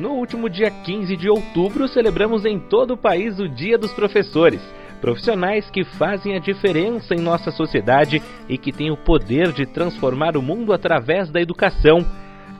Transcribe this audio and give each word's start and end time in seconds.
No 0.00 0.12
último 0.12 0.48
dia 0.48 0.70
15 0.70 1.14
de 1.14 1.28
outubro, 1.28 1.86
celebramos 1.86 2.46
em 2.46 2.58
todo 2.58 2.92
o 2.92 2.96
país 2.96 3.38
o 3.38 3.46
Dia 3.46 3.76
dos 3.76 3.92
Professores. 3.92 4.62
Profissionais 4.98 5.68
que 5.68 5.84
fazem 5.84 6.34
a 6.34 6.38
diferença 6.38 7.14
em 7.14 7.20
nossa 7.20 7.50
sociedade 7.50 8.22
e 8.48 8.56
que 8.56 8.72
têm 8.72 8.90
o 8.90 8.96
poder 8.96 9.52
de 9.52 9.66
transformar 9.66 10.38
o 10.38 10.42
mundo 10.42 10.72
através 10.72 11.30
da 11.30 11.38
educação. 11.38 11.98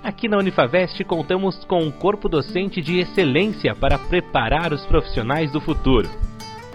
Aqui 0.04 0.28
na 0.28 0.36
Unifavest 0.36 1.02
contamos 1.04 1.64
com 1.64 1.82
um 1.82 1.90
corpo 1.90 2.28
docente 2.28 2.82
de 2.82 2.98
excelência 2.98 3.74
para 3.74 3.98
preparar 3.98 4.70
os 4.74 4.84
profissionais 4.84 5.50
do 5.50 5.62
futuro. 5.62 6.10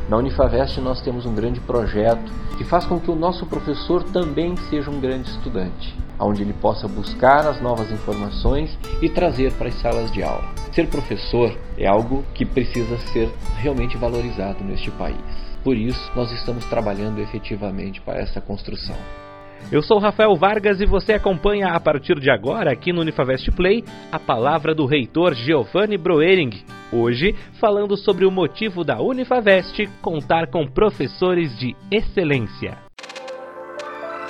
Na 0.09 0.18
Unifavest 0.18 0.82
nós 0.82 1.00
temos 1.00 1.27
um 1.27 1.36
grande 1.36 1.59
projeto 1.59 2.34
que 2.57 2.63
faz 2.63 2.86
com 2.86 3.00
que 3.00 3.11
o 3.11 3.16
nosso 3.16 3.45
professor 3.45 4.02
também 4.05 4.57
seja 4.57 4.89
um 4.89 5.00
grande 5.00 5.29
estudante, 5.29 5.95
onde 6.20 6.41
ele 6.41 6.54
possa 6.54 6.88
buscar 6.88 7.45
as 7.48 7.61
novas 7.61 7.91
informações 7.91 8.77
e 9.02 9.09
trazer 9.09 9.52
para 9.54 9.70
as 9.70 9.75
salas 9.81 10.11
de 10.11 10.23
aula. 10.23 10.45
Ser 10.71 10.88
professor 10.88 11.55
é 11.77 11.88
algo 11.88 12.23
que 12.34 12.45
precisa 12.45 12.98
ser 12.98 13.30
realmente 13.57 13.98
valorizado 13.98 14.63
neste 14.63 14.91
país. 14.91 15.17
Por 15.63 15.76
isso, 15.76 16.12
nós 16.16 16.31
estamos 16.31 16.66
trabalhando 16.66 17.20
efetivamente 17.20 17.99
para 18.02 18.20
essa 18.20 18.40
construção. 18.40 18.95
Eu 19.71 19.81
sou 19.81 19.98
Rafael 19.98 20.35
Vargas 20.35 20.80
e 20.80 20.85
você 20.85 21.13
acompanha 21.13 21.70
a 21.70 21.80
partir 21.80 22.20
de 22.20 22.29
agora 22.29 22.71
aqui 22.71 22.93
no 22.93 23.02
Unifavest 23.02 23.49
Play 23.52 23.84
a 24.12 24.20
palavra 24.20 24.76
do 24.76 24.85
reitor 24.85 25.34
Giovanni 25.34 25.98
Broering. 25.98 26.52
Hoje, 26.91 27.34
falando 27.59 27.98
sobre 27.98 28.26
o 28.26 28.32
motivo 28.32 28.84
da 28.84 29.02
Unifavest 29.02 29.88
contar 30.04 30.48
com 30.52 30.68
professores 30.68 31.57
de 31.57 31.76
excelência. 31.91 32.84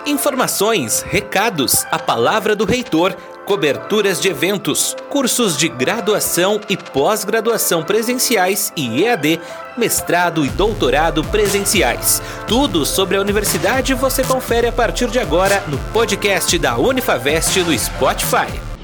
Informações, 0.05 1.01
recados, 1.01 1.85
a 1.91 1.97
palavra 1.97 2.55
do 2.55 2.65
reitor 2.65 3.15
coberturas 3.45 4.19
de 4.19 4.27
eventos, 4.27 4.95
cursos 5.09 5.55
de 5.55 5.69
graduação 5.69 6.59
e 6.67 6.75
pós-graduação 6.75 7.83
presenciais 7.83 8.73
e 8.75 9.03
EAD, 9.03 9.39
mestrado 9.77 10.45
e 10.45 10.49
doutorado 10.49 11.23
presenciais. 11.25 12.21
Tudo 12.47 12.85
sobre 12.85 13.17
a 13.17 13.21
universidade 13.21 13.93
você 13.93 14.23
confere 14.23 14.67
a 14.67 14.71
partir 14.71 15.07
de 15.09 15.19
agora 15.19 15.63
no 15.67 15.77
podcast 15.93 16.57
da 16.57 16.77
Unifavest 16.77 17.59
no 17.59 17.77
Spotify. 17.77 18.74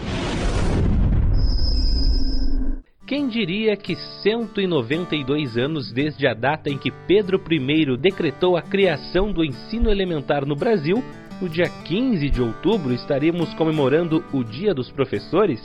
Quem 3.12 3.28
diria 3.28 3.76
que 3.76 3.94
192 4.24 5.58
anos 5.58 5.92
desde 5.92 6.26
a 6.26 6.34
data 6.34 6.70
em 6.70 6.78
que 6.78 6.90
Pedro 6.90 7.44
I 7.52 7.98
decretou 7.98 8.56
a 8.56 8.62
criação 8.62 9.34
do 9.34 9.44
ensino 9.44 9.92
elementar 9.92 10.46
no 10.46 10.56
Brasil, 10.56 11.04
no 11.42 11.50
dia 11.50 11.68
15 11.84 12.30
de 12.30 12.42
outubro 12.42 12.94
estaremos 12.94 13.54
comemorando 13.56 14.24
o 14.32 14.46
Dia 14.46 14.74
dos 14.74 14.90
Professores? 14.90 15.60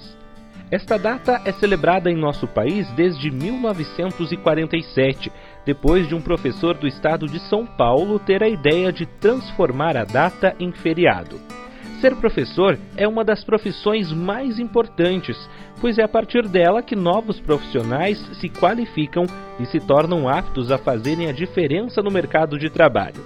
Esta 0.72 0.98
data 0.98 1.40
é 1.44 1.52
celebrada 1.52 2.10
em 2.10 2.16
nosso 2.16 2.48
país 2.48 2.90
desde 2.96 3.30
1947, 3.30 5.30
depois 5.64 6.08
de 6.08 6.16
um 6.16 6.20
professor 6.20 6.76
do 6.76 6.88
estado 6.88 7.28
de 7.28 7.38
São 7.48 7.64
Paulo 7.64 8.18
ter 8.18 8.42
a 8.42 8.48
ideia 8.48 8.92
de 8.92 9.06
transformar 9.06 9.96
a 9.96 10.02
data 10.02 10.56
em 10.58 10.72
feriado. 10.72 11.38
Ser 12.06 12.14
professor 12.14 12.78
é 12.96 13.08
uma 13.08 13.24
das 13.24 13.42
profissões 13.42 14.12
mais 14.12 14.60
importantes, 14.60 15.36
pois 15.80 15.98
é 15.98 16.04
a 16.04 16.08
partir 16.08 16.46
dela 16.46 16.80
que 16.80 16.94
novos 16.94 17.40
profissionais 17.40 18.16
se 18.38 18.48
qualificam 18.48 19.24
e 19.58 19.66
se 19.66 19.80
tornam 19.80 20.28
aptos 20.28 20.70
a 20.70 20.78
fazerem 20.78 21.28
a 21.28 21.32
diferença 21.32 22.00
no 22.00 22.10
mercado 22.12 22.60
de 22.60 22.70
trabalho. 22.70 23.24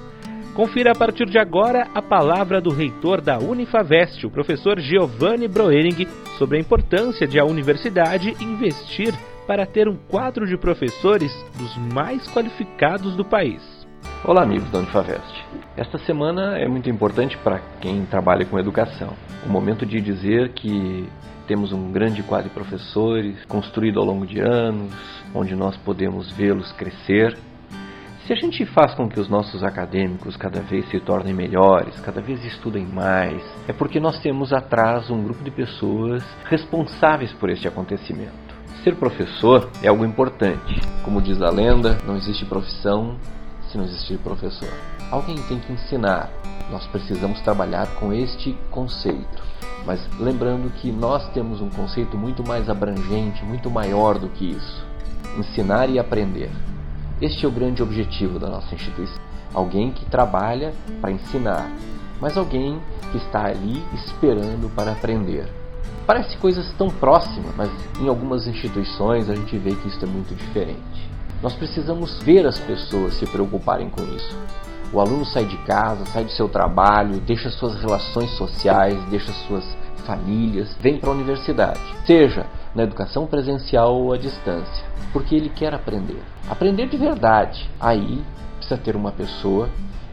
Confira 0.54 0.92
a 0.92 0.94
partir 0.94 1.26
de 1.26 1.38
agora 1.38 1.88
a 1.94 2.00
palavra 2.00 2.58
do 2.58 2.70
reitor 2.70 3.20
da 3.20 3.38
Unifavest, 3.38 4.24
o 4.24 4.30
professor 4.30 4.80
Giovanni 4.80 5.46
Broering, 5.46 6.08
sobre 6.38 6.56
a 6.56 6.60
importância 6.62 7.26
de 7.26 7.38
a 7.38 7.44
universidade 7.44 8.34
investir 8.40 9.12
para 9.46 9.66
ter 9.66 9.88
um 9.88 9.96
quadro 10.08 10.46
de 10.46 10.56
professores 10.56 11.30
dos 11.58 11.76
mais 11.92 12.26
qualificados 12.28 13.14
do 13.14 13.26
país. 13.26 13.79
Olá, 14.22 14.42
amigos 14.42 14.70
da 14.70 14.80
Unifavest. 14.80 15.46
Esta 15.74 15.96
semana 15.96 16.58
é 16.58 16.68
muito 16.68 16.90
importante 16.90 17.38
para 17.38 17.58
quem 17.80 18.04
trabalha 18.04 18.44
com 18.44 18.58
educação. 18.58 19.14
O 19.46 19.48
momento 19.48 19.86
de 19.86 19.98
dizer 19.98 20.52
que 20.52 21.08
temos 21.48 21.72
um 21.72 21.90
grande 21.90 22.22
quadro 22.22 22.50
de 22.50 22.54
professores 22.54 23.42
construído 23.46 23.98
ao 23.98 24.04
longo 24.04 24.26
de 24.26 24.38
anos, 24.38 24.92
onde 25.34 25.56
nós 25.56 25.74
podemos 25.78 26.30
vê-los 26.32 26.70
crescer 26.72 27.38
se 28.26 28.34
a 28.34 28.36
gente 28.36 28.64
faz 28.66 28.94
com 28.94 29.08
que 29.08 29.18
os 29.18 29.28
nossos 29.28 29.64
acadêmicos 29.64 30.36
cada 30.36 30.60
vez 30.60 30.88
se 30.90 31.00
tornem 31.00 31.34
melhores, 31.34 31.98
cada 32.00 32.20
vez 32.20 32.44
estudem 32.44 32.86
mais, 32.86 33.42
é 33.66 33.72
porque 33.72 33.98
nós 33.98 34.20
temos 34.20 34.52
atrás 34.52 35.10
um 35.10 35.24
grupo 35.24 35.42
de 35.42 35.50
pessoas 35.50 36.22
responsáveis 36.44 37.32
por 37.32 37.50
este 37.50 37.66
acontecimento. 37.66 38.54
Ser 38.84 38.94
professor 38.94 39.68
é 39.82 39.88
algo 39.88 40.04
importante. 40.04 40.78
Como 41.02 41.20
diz 41.20 41.42
a 41.42 41.50
lenda, 41.50 41.98
não 42.06 42.16
existe 42.16 42.44
profissão 42.44 43.16
se 43.70 43.78
não 43.78 43.84
existir 43.84 44.18
professor. 44.18 44.72
Alguém 45.10 45.36
tem 45.42 45.58
que 45.58 45.72
ensinar. 45.72 46.30
Nós 46.70 46.86
precisamos 46.86 47.40
trabalhar 47.40 47.86
com 47.96 48.12
este 48.12 48.56
conceito. 48.70 49.42
Mas 49.86 50.00
lembrando 50.18 50.70
que 50.74 50.92
nós 50.92 51.26
temos 51.32 51.60
um 51.60 51.70
conceito 51.70 52.16
muito 52.16 52.46
mais 52.46 52.68
abrangente, 52.68 53.44
muito 53.44 53.70
maior 53.70 54.18
do 54.18 54.28
que 54.28 54.50
isso: 54.50 54.84
ensinar 55.38 55.88
e 55.88 55.98
aprender. 55.98 56.50
Este 57.20 57.44
é 57.44 57.48
o 57.48 57.52
grande 57.52 57.82
objetivo 57.82 58.38
da 58.38 58.48
nossa 58.48 58.74
instituição. 58.74 59.20
Alguém 59.52 59.90
que 59.90 60.04
trabalha 60.06 60.72
para 61.00 61.10
ensinar, 61.10 61.70
mas 62.20 62.36
alguém 62.36 62.80
que 63.10 63.18
está 63.18 63.46
ali 63.46 63.82
esperando 63.94 64.72
para 64.74 64.92
aprender. 64.92 65.48
Parece 66.06 66.36
coisas 66.38 66.72
tão 66.78 66.88
próximas, 66.88 67.54
mas 67.56 67.70
em 68.00 68.08
algumas 68.08 68.46
instituições 68.46 69.28
a 69.28 69.34
gente 69.34 69.56
vê 69.58 69.74
que 69.74 69.88
isso 69.88 70.04
é 70.04 70.08
muito 70.08 70.34
diferente. 70.34 71.10
Nós 71.42 71.54
precisamos 71.54 72.18
ver 72.22 72.46
as 72.46 72.58
pessoas 72.58 73.14
se 73.14 73.26
preocuparem 73.26 73.88
com 73.88 74.02
isso. 74.14 74.36
O 74.92 75.00
aluno 75.00 75.24
sai 75.24 75.44
de 75.44 75.56
casa, 75.58 76.04
sai 76.06 76.24
do 76.24 76.32
seu 76.32 76.48
trabalho, 76.48 77.20
deixa 77.20 77.48
suas 77.50 77.80
relações 77.80 78.30
sociais, 78.32 78.98
deixa 79.08 79.32
suas 79.46 79.64
famílias, 80.04 80.76
vem 80.80 80.98
para 80.98 81.10
a 81.10 81.12
universidade, 81.12 81.80
seja 82.04 82.44
na 82.74 82.82
educação 82.82 83.26
presencial 83.26 83.94
ou 83.94 84.12
à 84.12 84.18
distância, 84.18 84.84
porque 85.12 85.34
ele 85.34 85.48
quer 85.48 85.72
aprender. 85.74 86.20
Aprender 86.48 86.88
de 86.88 86.96
verdade. 86.96 87.70
Aí 87.78 88.22
precisa 88.56 88.76
ter 88.76 88.96
uma 88.96 89.12
pessoa 89.12 89.68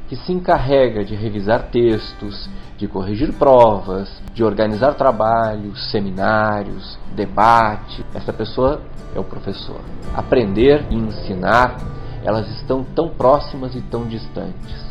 que 0.08 0.16
se 0.16 0.32
encarrega 0.32 1.04
de 1.04 1.16
revisar 1.16 1.70
textos, 1.70 2.50
de 2.78 2.88
corrigir 2.88 3.34
provas, 3.34 4.10
de 4.34 4.44
organizar 4.44 4.94
trabalhos, 4.94 5.92
seminários, 5.92 6.98
debate. 7.16 8.06
Essa 8.14 8.32
pessoa 8.32 8.82
é 9.16 9.20
o 9.20 9.24
professor. 9.24 9.82
Aprender 10.16 10.86
e 10.90 10.96
ensinar, 10.96 11.78
elas 12.24 12.50
estão 12.58 12.84
tão 12.84 13.10
próximas 13.10 13.76
e 13.76 13.82
tão 13.82 14.06
distantes 14.06 14.88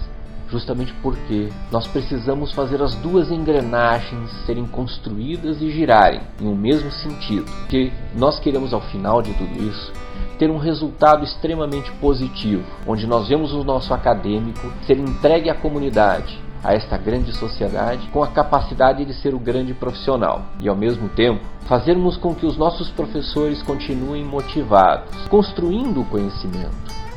justamente 0.48 0.94
porque 1.02 1.48
nós 1.70 1.86
precisamos 1.86 2.52
fazer 2.52 2.80
as 2.82 2.94
duas 2.96 3.30
engrenagens 3.30 4.30
serem 4.46 4.66
construídas 4.66 5.60
e 5.60 5.70
girarem 5.70 6.20
em 6.40 6.46
um 6.46 6.54
mesmo 6.54 6.90
sentido. 6.90 7.50
Que 7.68 7.92
nós 8.14 8.38
queremos 8.38 8.72
ao 8.72 8.80
final 8.80 9.20
de 9.20 9.32
tudo 9.34 9.62
isso 9.68 9.92
ter 10.38 10.50
um 10.50 10.58
resultado 10.58 11.24
extremamente 11.24 11.90
positivo, 11.92 12.64
onde 12.86 13.06
nós 13.06 13.28
vemos 13.28 13.52
o 13.52 13.64
nosso 13.64 13.92
acadêmico 13.92 14.72
ser 14.86 14.98
entregue 14.98 15.50
à 15.50 15.54
comunidade, 15.54 16.38
a 16.62 16.74
esta 16.74 16.96
grande 16.96 17.32
sociedade 17.32 18.08
com 18.08 18.22
a 18.22 18.28
capacidade 18.28 19.04
de 19.04 19.14
ser 19.14 19.34
o 19.34 19.38
grande 19.38 19.72
profissional 19.74 20.46
e, 20.62 20.68
ao 20.68 20.74
mesmo 20.74 21.08
tempo, 21.10 21.44
fazermos 21.66 22.16
com 22.16 22.34
que 22.34 22.46
os 22.46 22.56
nossos 22.56 22.90
professores 22.90 23.62
continuem 23.62 24.24
motivados, 24.24 25.28
construindo 25.28 26.00
o 26.00 26.04
conhecimento, 26.06 26.74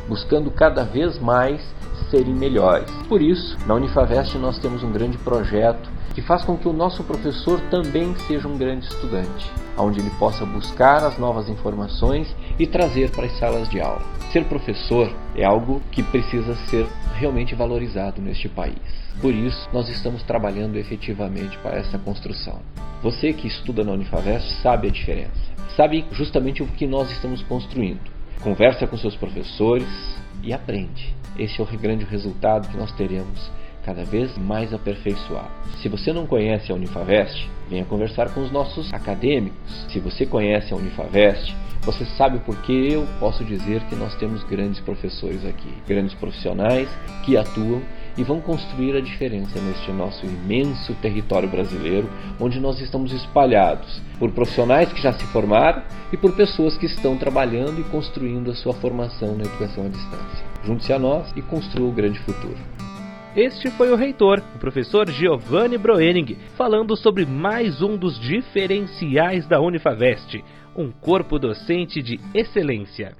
buscando 0.07 0.51
cada 0.51 0.83
vez 0.83 1.19
mais 1.19 1.61
serem 2.09 2.33
melhores. 2.33 2.89
Por 3.07 3.21
isso, 3.21 3.57
na 3.65 3.75
Unifavest 3.75 4.35
nós 4.37 4.57
temos 4.59 4.83
um 4.83 4.91
grande 4.91 5.17
projeto 5.17 5.89
que 6.13 6.21
faz 6.21 6.43
com 6.43 6.57
que 6.57 6.67
o 6.67 6.73
nosso 6.73 7.03
professor 7.03 7.61
também 7.69 8.15
seja 8.27 8.47
um 8.47 8.57
grande 8.57 8.87
estudante, 8.87 9.51
onde 9.77 9.99
ele 9.99 10.09
possa 10.19 10.45
buscar 10.45 11.03
as 11.03 11.17
novas 11.17 11.47
informações 11.49 12.35
e 12.59 12.67
trazer 12.67 13.09
para 13.11 13.25
as 13.25 13.39
salas 13.39 13.69
de 13.69 13.79
aula. 13.79 14.01
Ser 14.31 14.43
professor 14.45 15.11
é 15.35 15.45
algo 15.45 15.81
que 15.91 16.03
precisa 16.03 16.53
ser 16.67 16.85
realmente 17.15 17.55
valorizado 17.55 18.21
neste 18.21 18.49
país. 18.49 18.77
Por 19.21 19.33
isso, 19.33 19.67
nós 19.73 19.89
estamos 19.89 20.21
trabalhando 20.23 20.77
efetivamente 20.77 21.57
para 21.59 21.77
essa 21.77 21.97
construção. 21.97 22.59
Você 23.01 23.33
que 23.33 23.47
estuda 23.47 23.83
na 23.83 23.93
Unifavest 23.93 24.61
sabe 24.61 24.89
a 24.89 24.91
diferença, 24.91 25.31
sabe 25.75 26.05
justamente 26.11 26.61
o 26.61 26.67
que 26.67 26.85
nós 26.85 27.09
estamos 27.11 27.41
construindo. 27.43 28.01
Conversa 28.41 28.85
com 28.85 28.97
seus 28.97 29.15
professores 29.15 29.87
e 30.43 30.53
aprende. 30.53 31.15
Esse 31.37 31.59
é 31.59 31.63
o 31.63 31.67
grande 31.77 32.03
resultado 32.03 32.67
que 32.69 32.77
nós 32.77 32.91
teremos 32.93 33.51
cada 33.89 34.03
vez 34.03 34.37
mais 34.37 34.71
aperfeiçoado. 34.71 35.49
Se 35.81 35.89
você 35.89 36.13
não 36.13 36.27
conhece 36.27 36.71
a 36.71 36.75
Unifavest, 36.75 37.49
venha 37.67 37.83
conversar 37.85 38.29
com 38.29 38.41
os 38.41 38.51
nossos 38.51 38.93
acadêmicos. 38.93 39.57
Se 39.91 39.99
você 39.99 40.27
conhece 40.27 40.71
a 40.71 40.77
Unifavest, 40.77 41.55
você 41.81 42.05
sabe 42.05 42.37
por 42.39 42.55
que 42.57 42.93
eu 42.93 43.07
posso 43.19 43.43
dizer 43.43 43.81
que 43.85 43.95
nós 43.95 44.13
temos 44.15 44.43
grandes 44.43 44.79
professores 44.81 45.43
aqui, 45.43 45.73
grandes 45.87 46.13
profissionais 46.13 46.87
que 47.25 47.35
atuam 47.35 47.81
e 48.15 48.23
vão 48.23 48.39
construir 48.39 48.95
a 48.95 49.01
diferença 49.01 49.59
neste 49.59 49.91
nosso 49.91 50.23
imenso 50.23 50.93
território 51.01 51.49
brasileiro, 51.49 52.07
onde 52.39 52.59
nós 52.59 52.79
estamos 52.79 53.11
espalhados 53.11 54.01
por 54.19 54.29
profissionais 54.31 54.93
que 54.93 55.01
já 55.01 55.13
se 55.13 55.25
formaram 55.27 55.81
e 56.13 56.17
por 56.17 56.33
pessoas 56.33 56.77
que 56.77 56.85
estão 56.85 57.17
trabalhando 57.17 57.81
e 57.81 57.83
construindo 57.85 58.51
a 58.51 58.55
sua 58.55 58.73
formação 58.73 59.35
na 59.35 59.45
educação 59.45 59.85
à 59.85 59.89
distância. 59.89 60.45
Junte-se 60.63 60.93
a 60.93 60.99
nós 60.99 61.31
e 61.35 61.41
construa 61.41 61.89
o 61.89 61.93
grande 61.93 62.19
futuro. 62.19 62.57
Este 63.35 63.69
foi 63.69 63.91
o 63.91 63.95
reitor, 63.95 64.41
o 64.55 64.59
professor 64.59 65.07
Giovanni 65.09 65.77
Broening, 65.77 66.35
falando 66.57 66.97
sobre 66.97 67.27
mais 67.27 67.79
um 67.79 67.95
dos 67.95 68.19
diferenciais 68.19 69.47
da 69.47 69.61
Unifavest, 69.61 70.43
um 70.75 70.91
corpo 70.91 71.37
docente 71.37 72.01
de 72.01 72.19
excelência. 72.33 73.15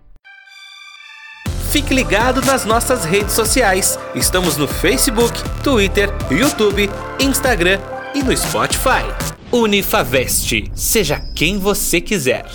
Fique 1.72 1.94
ligado 1.94 2.42
nas 2.42 2.66
nossas 2.66 3.06
redes 3.06 3.34
sociais. 3.34 4.00
Estamos 4.16 4.58
no 4.58 4.68
Facebook, 4.68 5.32
Twitter, 5.64 6.10
YouTube, 6.32 6.90
Instagram 7.20 7.80
e 8.16 8.24
no 8.24 8.36
Spotify. 8.36 9.06
Unifavest. 9.52 10.72
Seja 10.74 11.20
quem 11.36 11.60
você 11.60 12.02
quiser. 12.02 12.46